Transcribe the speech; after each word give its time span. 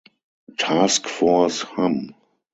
Task 0.57 1.05
Force 1.05 1.61
Hamm. 1.61 2.15